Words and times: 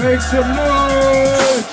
Make 0.00 0.20
some 0.22 0.56
noise! 0.56 1.71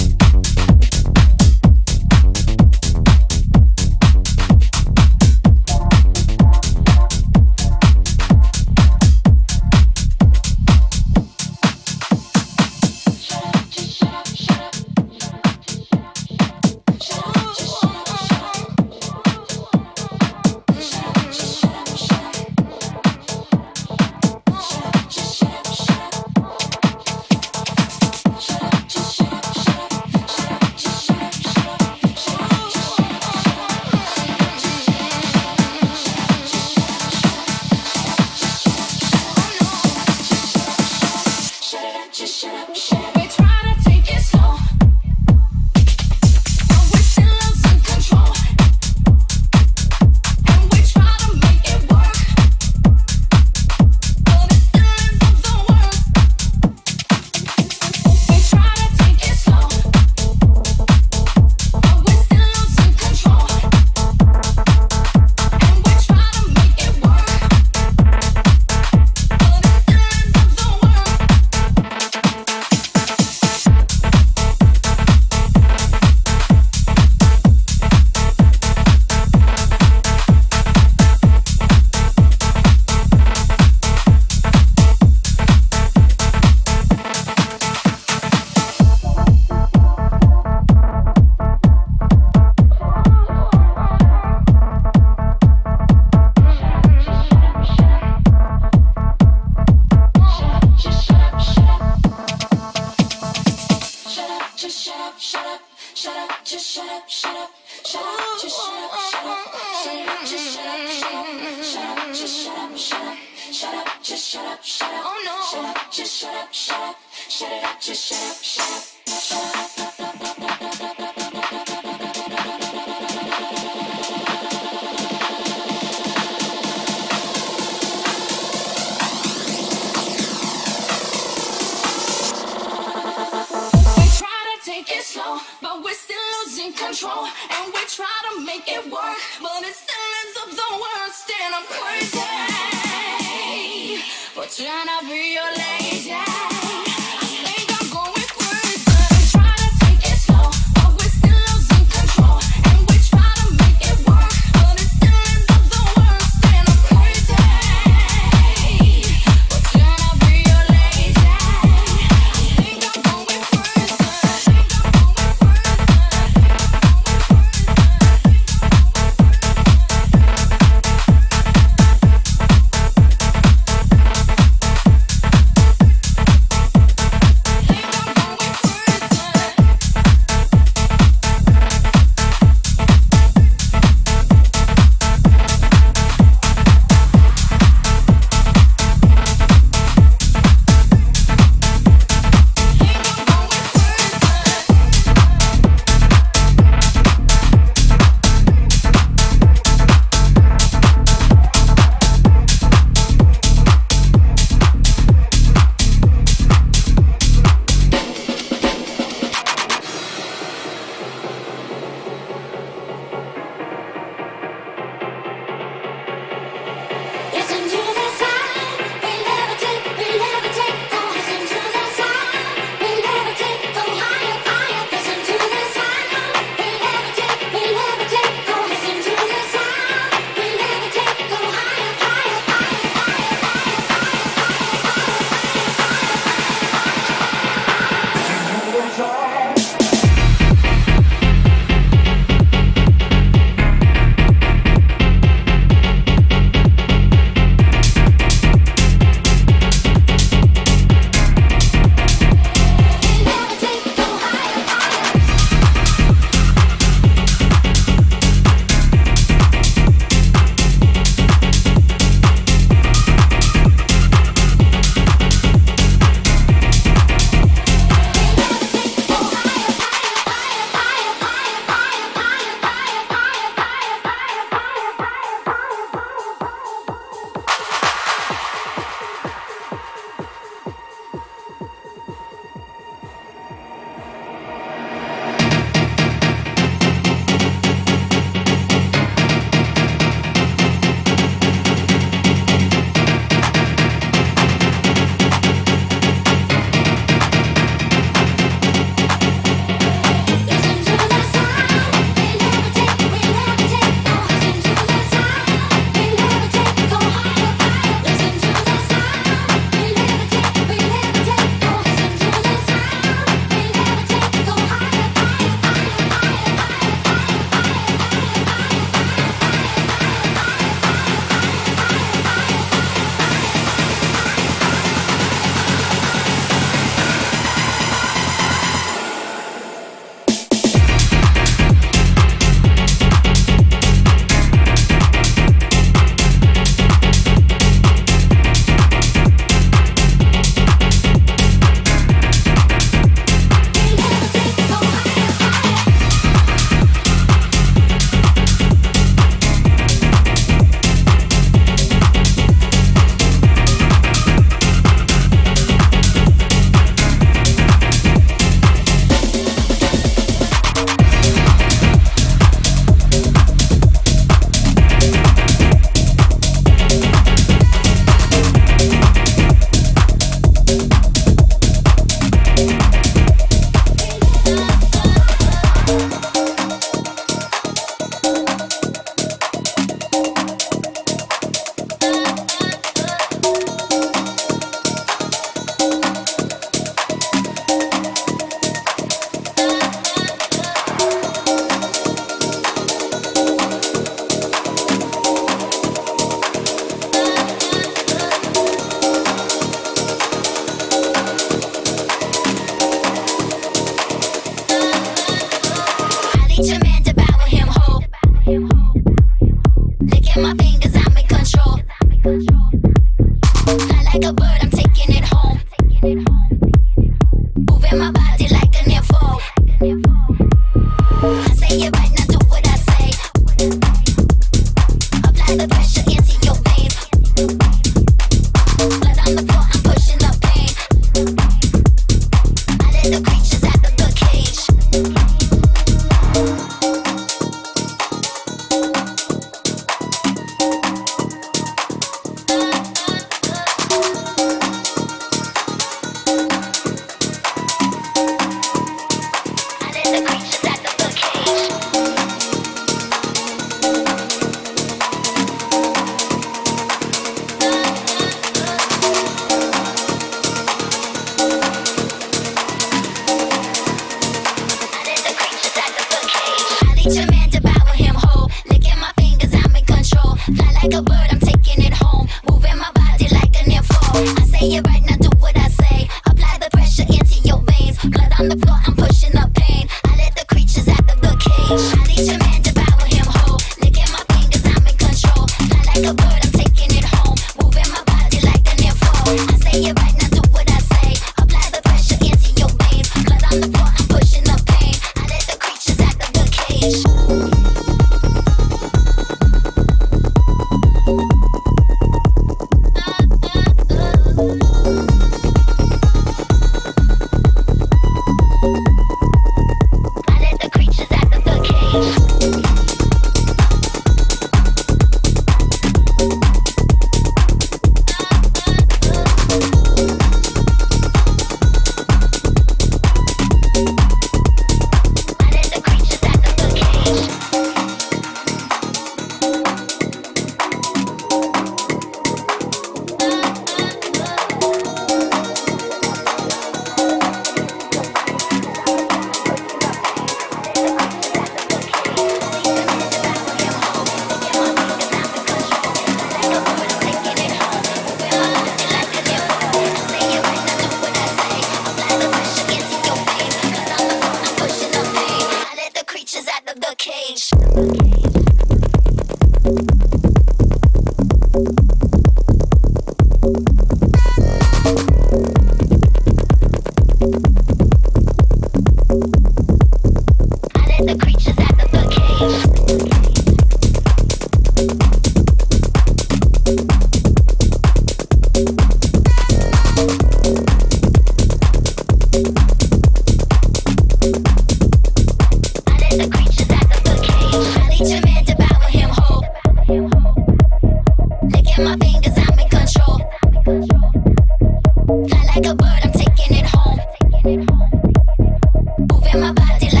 Música, 599.53 600.00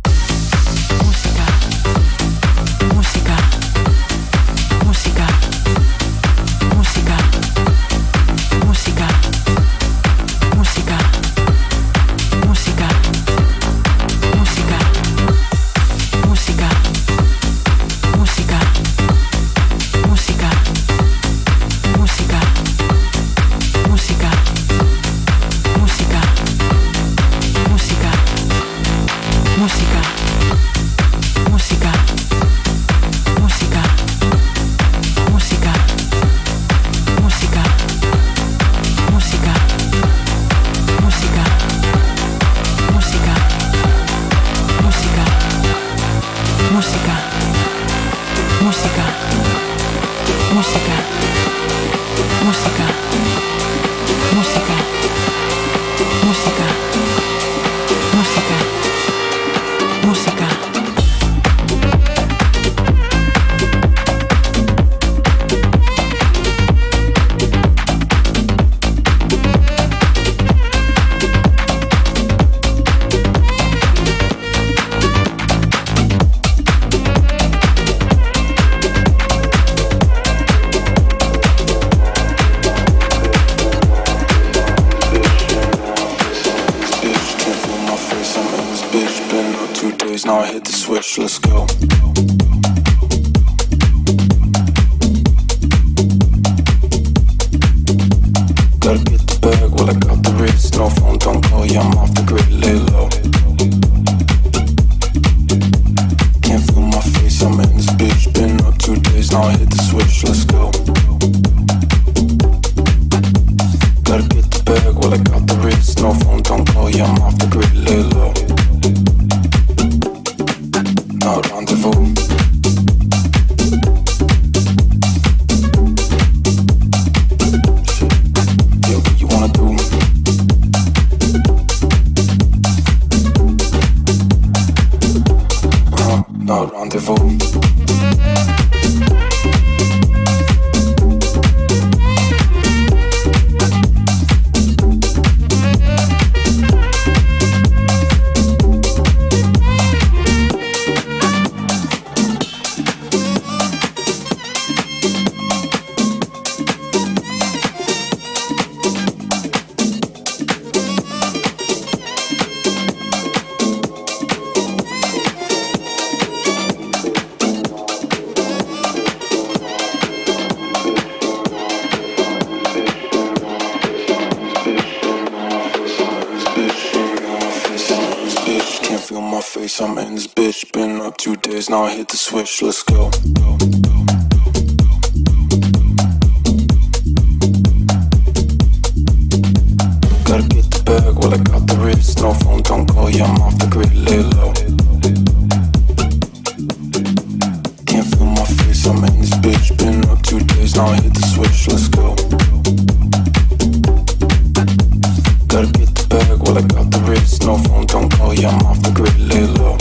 bag. 206.27 206.39
Well, 206.41 206.57
I 206.57 206.61
got 206.61 206.91
the 206.91 206.99
wrist, 207.07 207.45
no 207.45 207.57
phone, 207.57 207.85
don't 207.85 208.11
call, 208.11 208.33
yeah, 208.33 208.49
I'm 208.49 208.65
off 208.65 208.81
the 208.81 208.91
grid, 208.91 209.17
lay 209.19 209.45
low. 209.45 209.77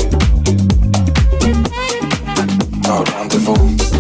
No 2.83 3.05
rendezvous. 3.05 4.00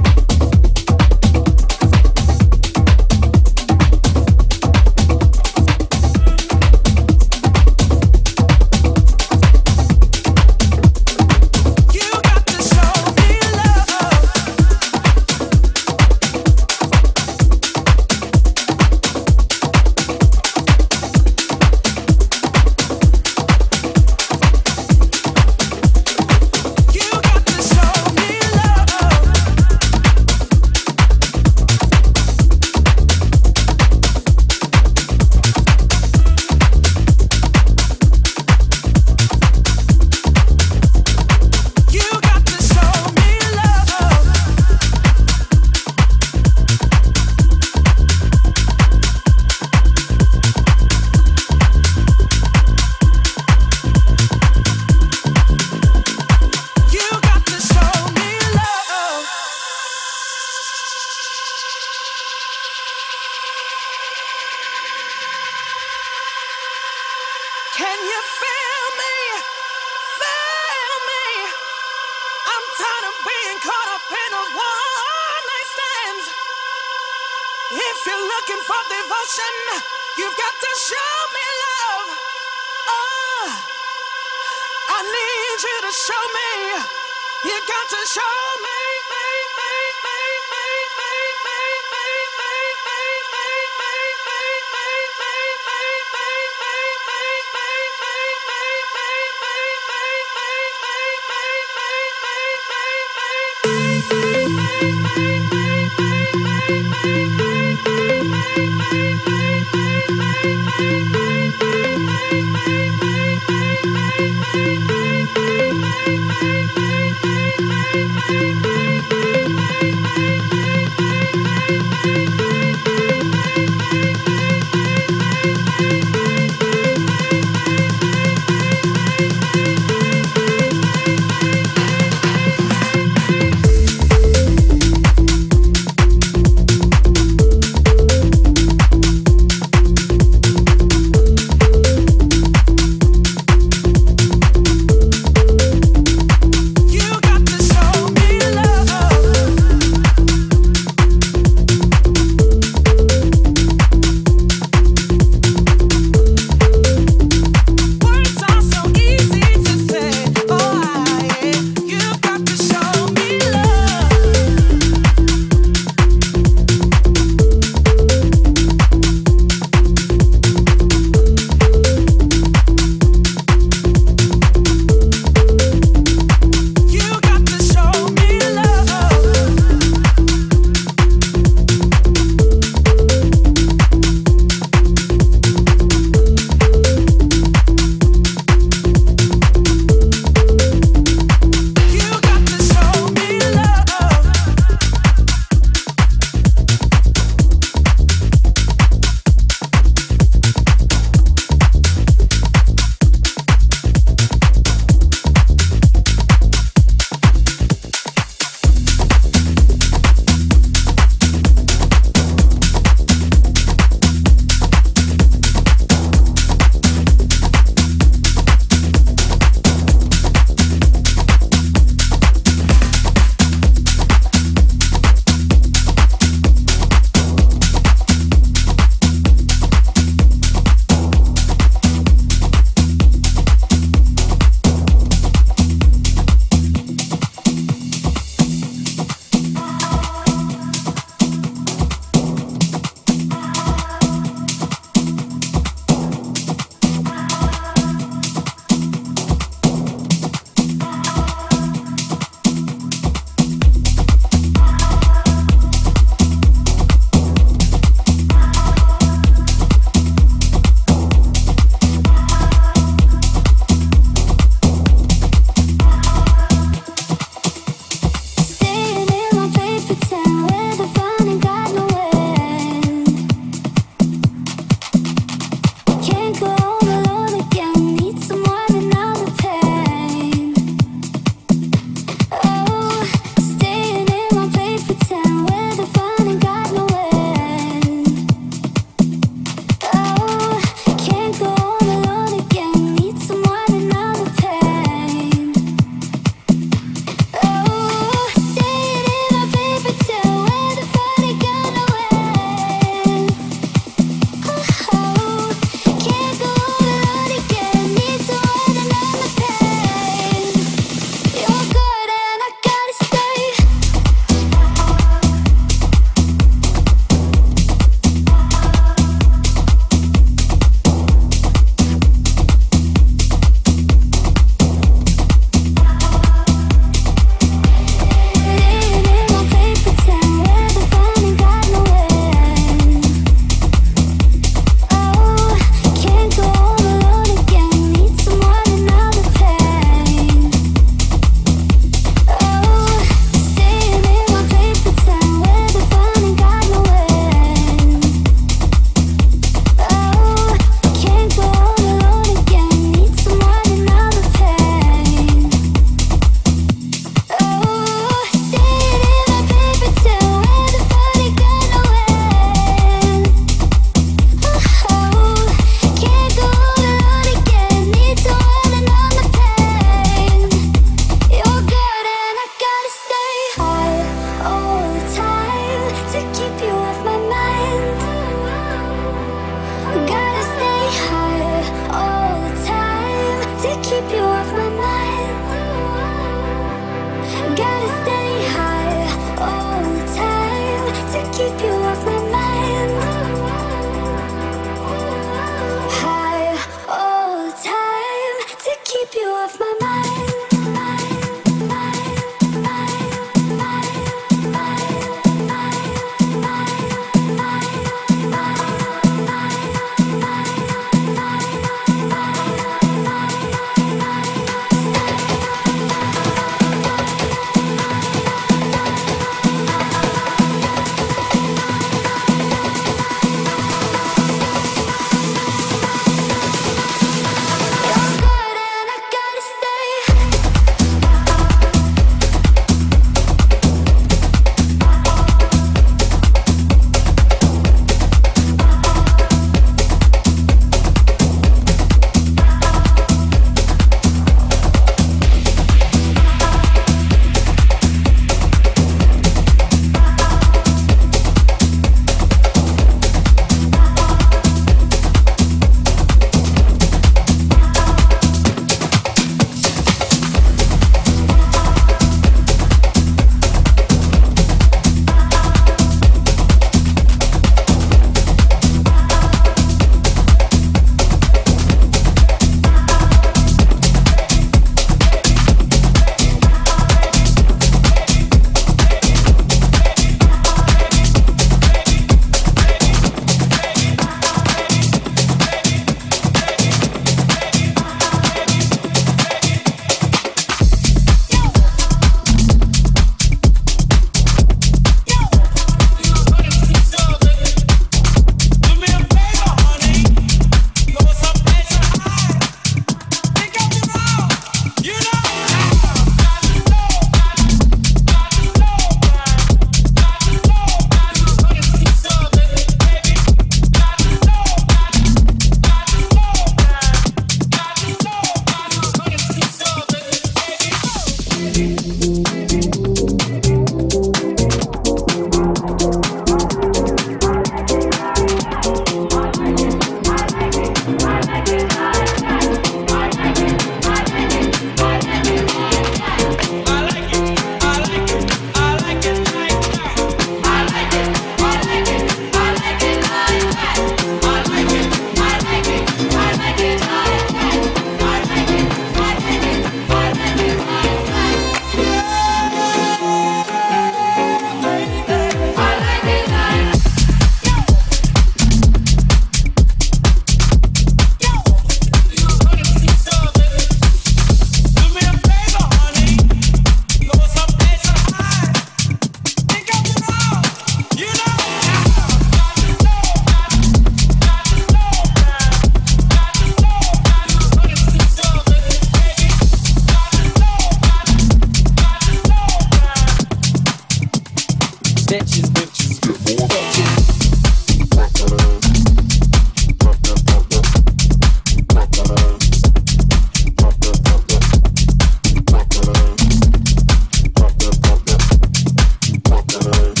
love. 599.59 600.00